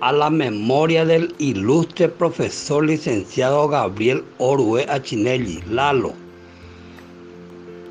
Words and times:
a 0.00 0.12
la 0.12 0.30
memoria 0.30 1.04
del 1.04 1.34
ilustre 1.38 2.08
profesor 2.08 2.84
licenciado 2.86 3.66
Gabriel 3.66 4.22
Orue 4.38 4.86
Achinelli, 4.88 5.60
Lalo. 5.68 6.12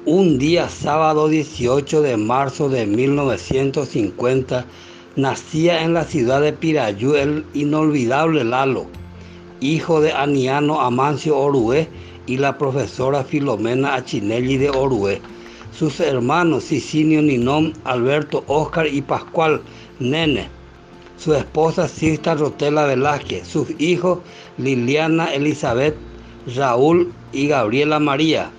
Un 0.06 0.40
día 0.40 0.70
sábado 0.70 1.28
18 1.28 2.02
de 2.02 2.16
marzo 2.16 2.70
de 2.70 2.86
1950 2.86 4.66
nacía 5.18 5.84
en 5.84 5.94
la 5.94 6.06
ciudad 6.06 6.40
de 6.40 6.54
Pirayú 6.54 7.16
el 7.16 7.46
inolvidable 7.54 8.46
Lalo, 8.46 8.86
hijo 9.60 10.00
de 10.00 10.14
Aniano 10.14 10.80
Amancio 10.80 11.38
Orue 11.38 11.90
y 12.26 12.38
la 12.38 12.58
profesora 12.58 13.26
Filomena 13.26 13.96
Achinelli 13.96 14.58
de 14.58 14.70
Orue. 14.70 15.22
Sus 15.78 16.00
hermanos 16.00 16.64
Sicinio 16.64 17.22
Ninón, 17.22 17.74
Alberto 17.84 18.46
Oscar 18.48 18.88
y 18.88 19.02
Pascual 19.02 19.62
Nene 20.00 20.57
su 21.18 21.34
esposa 21.34 21.88
Sista 21.88 22.36
Rotela 22.36 22.86
Velázquez, 22.86 23.48
sus 23.48 23.70
hijos 23.80 24.20
Liliana 24.58 25.34
Elizabeth, 25.34 25.96
Raúl 26.56 27.12
y 27.32 27.48
Gabriela 27.48 28.00
María. 28.00 28.52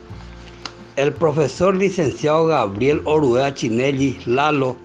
El 0.97 1.13
profesor 1.13 1.77
licenciado 1.77 2.47
Gabriel 2.47 3.01
Oruea 3.05 3.55
Chinelli 3.55 4.19
Lalo 4.27 4.77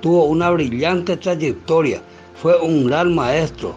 tuvo 0.00 0.24
una 0.26 0.50
brillante 0.50 1.16
trayectoria, 1.16 2.00
fue 2.40 2.56
un 2.60 2.86
gran 2.86 3.14
maestro, 3.14 3.74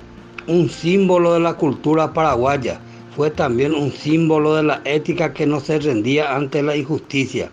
un 0.47 0.69
símbolo 0.69 1.33
de 1.33 1.39
la 1.39 1.55
cultura 1.55 2.13
paraguaya, 2.13 2.79
fue 3.15 3.31
también 3.31 3.73
un 3.73 3.91
símbolo 3.91 4.55
de 4.55 4.63
la 4.63 4.81
ética 4.85 5.33
que 5.33 5.47
no 5.47 5.59
se 5.59 5.79
rendía 5.79 6.35
ante 6.35 6.61
la 6.61 6.75
injusticia 6.75 7.49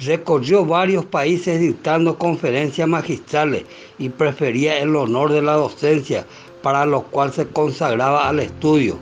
Recorrió 0.00 0.64
varios 0.64 1.04
países 1.04 1.60
dictando 1.60 2.18
conferencias 2.18 2.88
magistrales 2.88 3.64
y 3.96 4.08
prefería 4.08 4.78
el 4.78 4.96
honor 4.96 5.32
de 5.32 5.40
la 5.40 5.52
docencia, 5.52 6.26
para 6.62 6.84
lo 6.84 7.02
cual 7.02 7.32
se 7.32 7.46
consagraba 7.46 8.28
al 8.28 8.40
estudio. 8.40 8.98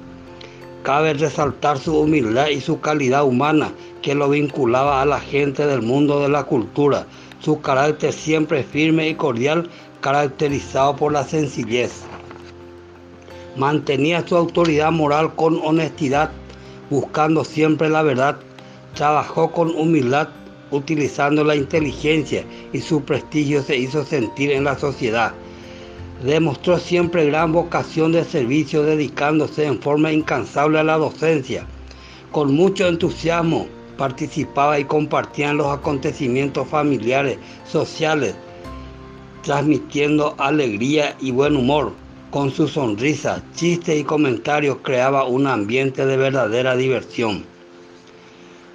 Cabe 0.82 1.14
resaltar 1.14 1.78
su 1.78 1.98
humildad 1.98 2.48
y 2.48 2.60
su 2.60 2.80
calidad 2.80 3.24
humana 3.24 3.72
que 4.02 4.14
lo 4.14 4.28
vinculaba 4.28 5.00
a 5.00 5.06
la 5.06 5.20
gente 5.20 5.66
del 5.66 5.80
mundo 5.80 6.20
de 6.20 6.28
la 6.28 6.44
cultura, 6.44 7.06
su 7.40 7.60
carácter 7.62 8.12
siempre 8.12 8.62
firme 8.62 9.08
y 9.08 9.14
cordial 9.14 9.70
caracterizado 10.00 10.96
por 10.96 11.12
la 11.12 11.24
sencillez. 11.24 12.02
Mantenía 13.56 14.26
su 14.26 14.36
autoridad 14.36 14.92
moral 14.92 15.34
con 15.36 15.58
honestidad, 15.64 16.30
buscando 16.90 17.44
siempre 17.44 17.88
la 17.88 18.02
verdad. 18.02 18.36
Trabajó 18.94 19.52
con 19.52 19.70
humildad 19.74 20.28
utilizando 20.72 21.44
la 21.44 21.54
inteligencia 21.54 22.44
y 22.72 22.80
su 22.80 23.02
prestigio 23.02 23.62
se 23.62 23.76
hizo 23.76 24.04
sentir 24.04 24.50
en 24.50 24.64
la 24.64 24.76
sociedad. 24.76 25.32
Demostró 26.24 26.78
siempre 26.78 27.26
gran 27.26 27.52
vocación 27.52 28.12
de 28.12 28.24
servicio 28.24 28.82
dedicándose 28.82 29.66
en 29.66 29.80
forma 29.80 30.12
incansable 30.12 30.78
a 30.78 30.84
la 30.84 30.98
docencia. 30.98 31.66
Con 32.32 32.54
mucho 32.54 32.88
entusiasmo 32.88 33.66
participaba 33.96 34.78
y 34.78 34.84
compartía 34.84 35.50
en 35.50 35.58
los 35.58 35.66
acontecimientos 35.66 36.66
familiares, 36.68 37.38
sociales, 37.70 38.34
transmitiendo 39.42 40.34
alegría 40.38 41.16
y 41.20 41.30
buen 41.30 41.56
humor. 41.56 41.92
Con 42.30 42.50
su 42.50 42.66
sonrisa, 42.66 43.42
chistes 43.54 44.00
y 44.00 44.04
comentarios 44.04 44.78
creaba 44.82 45.24
un 45.24 45.46
ambiente 45.46 46.06
de 46.06 46.16
verdadera 46.16 46.76
diversión. 46.76 47.51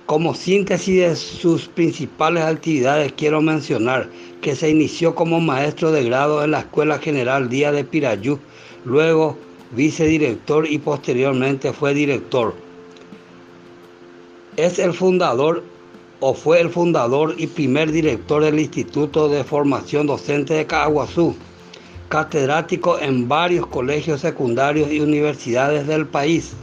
Como 0.08 0.34
síntesis 0.34 1.02
de 1.02 1.16
sus 1.18 1.68
principales 1.68 2.42
actividades 2.42 3.12
quiero 3.12 3.42
mencionar 3.42 4.10
que 4.42 4.56
se 4.56 4.70
inició 4.70 5.14
como 5.14 5.42
maestro 5.42 5.92
de 5.92 6.06
grado 6.06 6.46
en 6.46 6.52
la 6.52 6.62
Escuela 6.62 6.98
General 6.98 7.50
Día 7.50 7.74
de 7.74 7.84
Pirayú, 7.84 8.40
luego 8.86 9.38
vicedirector 9.72 10.66
y 10.66 10.78
posteriormente 10.78 11.74
fue 11.74 11.94
director. 11.94 12.56
Es 14.56 14.80
el 14.80 14.94
fundador 14.94 15.66
o 16.22 16.34
fue 16.34 16.62
el 16.62 16.70
fundador 16.70 17.36
y 17.38 17.48
primer 17.48 17.92
director 17.92 18.42
del 18.42 18.60
Instituto 18.60 19.28
de 19.28 19.44
Formación 19.44 20.08
Docente 20.08 20.54
de 20.54 20.66
Caguazú, 20.66 21.36
catedrático 22.08 22.98
en 22.98 23.28
varios 23.28 23.68
colegios 23.68 24.22
secundarios 24.22 24.90
y 24.90 25.02
universidades 25.02 25.86
del 25.86 26.08
país 26.08 26.54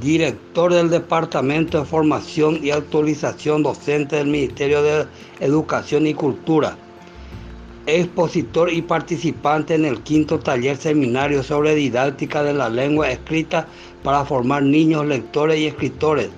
director 0.00 0.72
del 0.72 0.88
Departamento 0.88 1.78
de 1.78 1.84
Formación 1.84 2.58
y 2.62 2.70
Actualización 2.70 3.62
Docente 3.62 4.16
del 4.16 4.28
Ministerio 4.28 4.82
de 4.82 5.06
Educación 5.40 6.06
y 6.06 6.14
Cultura, 6.14 6.76
expositor 7.86 8.72
y 8.72 8.82
participante 8.82 9.74
en 9.74 9.84
el 9.84 10.00
quinto 10.00 10.38
taller 10.38 10.76
seminario 10.76 11.42
sobre 11.42 11.74
didáctica 11.74 12.42
de 12.42 12.54
la 12.54 12.70
lengua 12.70 13.10
escrita 13.10 13.66
para 14.02 14.24
formar 14.24 14.62
niños 14.62 15.06
lectores 15.06 15.58
y 15.58 15.66
escritores, 15.66 16.30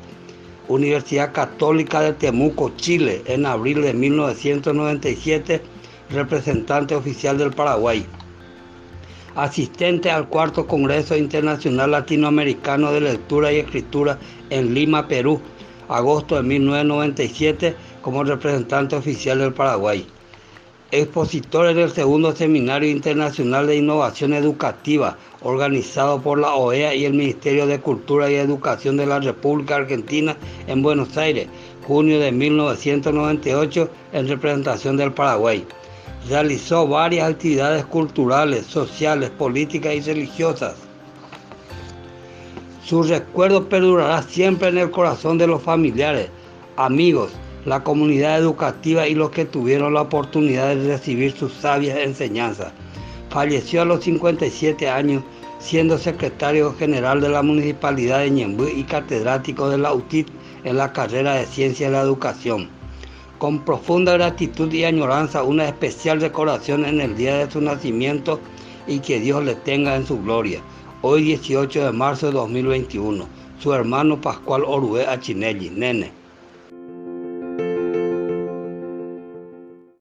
Universidad 0.69 1.33
Católica 1.33 2.01
de 2.01 2.13
Temuco, 2.15 2.73
Chile, 2.77 3.23
en 3.27 3.47
abril 3.47 3.83
de 3.83 3.95
1997, 3.95 5.63
representante 6.11 6.95
oficial 6.95 7.39
del 7.39 7.53
Paraguay 7.53 8.07
asistente 9.35 10.11
al 10.11 10.29
cuarto 10.29 10.67
Congreso 10.67 11.17
Internacional 11.17 11.91
Latinoamericano 11.93 12.93
de 12.93 13.01
Lectura 13.01 13.53
y 13.53 13.59
Escritura 13.59 14.19
en 14.51 14.75
Lima, 14.75 15.09
Perú, 15.09 15.41
agosto 15.89 16.37
de 16.37 16.43
1997, 16.43 17.75
como 18.03 18.25
representante 18.25 18.97
oficial 18.97 19.39
del 19.39 19.53
Paraguay. 19.53 20.07
Expositor 20.91 21.69
en 21.69 21.79
el 21.79 21.91
segundo 21.91 22.37
Seminario 22.37 22.91
Internacional 22.91 23.67
de 23.67 23.77
Innovación 23.77 24.35
Educativa, 24.35 25.17
organizado 25.41 26.21
por 26.21 26.39
la 26.39 26.55
OEA 26.55 26.95
y 26.95 27.07
el 27.07 27.15
Ministerio 27.15 27.67
de 27.67 27.81
Cultura 27.81 28.31
y 28.31 28.35
Educación 28.35 28.99
de 28.99 29.07
la 29.07 29.19
República 29.19 29.77
Argentina 29.77 30.37
en 30.67 30.83
Buenos 30.83 31.17
Aires, 31.17 31.49
junio 31.87 32.21
de 32.21 32.31
1998, 32.31 33.89
en 34.13 34.29
representación 34.29 34.99
del 34.99 35.13
Paraguay 35.13 35.65
realizó 36.29 36.87
varias 36.87 37.31
actividades 37.31 37.85
culturales, 37.85 38.67
sociales, 38.67 39.31
políticas 39.31 39.95
y 39.95 40.01
religiosas. 40.01 40.75
Su 42.85 43.03
recuerdo 43.03 43.69
perdurará 43.69 44.23
siempre 44.23 44.69
en 44.69 44.79
el 44.79 44.91
corazón 44.91 45.39
de 45.39 45.47
los 45.47 45.63
familiares, 45.63 46.29
amigos, 46.77 47.33
la 47.65 47.83
comunidad 47.83 48.39
educativa 48.39 49.07
y 49.07 49.15
los 49.15 49.31
que 49.31 49.45
tuvieron 49.45 49.95
la 49.95 50.03
oportunidad 50.03 50.75
de 50.75 50.87
recibir 50.87 51.33
sus 51.33 51.53
sabias 51.53 51.99
enseñanzas. 51.99 52.73
Falleció 53.31 53.83
a 53.83 53.87
los 53.87 54.05
57 54.05 54.89
años, 54.89 55.23
siendo 55.59 55.97
secretario 55.97 56.75
general 56.75 57.21
de 57.21 57.29
la 57.29 57.43
Municipalidad 57.43 58.19
de 58.19 58.31
Ñemby 58.31 58.73
y 58.77 58.83
catedrático 58.83 59.71
de 59.71 59.79
la 59.79 59.95
UTIT 59.95 60.29
en 60.65 60.77
la 60.77 60.93
carrera 60.93 61.35
de 61.35 61.47
Ciencia 61.47 61.87
de 61.87 61.93
la 61.93 62.03
Educación 62.03 62.82
con 63.43 63.59
profunda 63.59 64.13
gratitud 64.13 64.73
y 64.73 64.85
añoranza 64.85 65.43
una 65.43 65.67
especial 65.67 66.21
decoración 66.21 66.85
en 66.85 67.01
el 67.01 67.17
día 67.17 67.39
de 67.39 67.51
su 67.51 67.61
nacimiento 67.61 68.39
y 68.87 69.01
que 69.01 69.19
Dios 69.19 69.43
le 69.43 69.57
tenga 69.57 69.97
en 69.97 70.07
su 70.07 70.23
gloria. 70.23 70.61
Hoy 71.01 71.25
18 71.25 71.87
de 71.87 71.91
marzo 71.91 72.27
de 72.27 72.35
2021, 72.35 73.27
su 73.59 73.75
hermano 73.75 74.21
Pascual 74.21 74.63
Orue 74.65 75.09
Achinelli, 75.09 75.71
nene. 75.71 76.22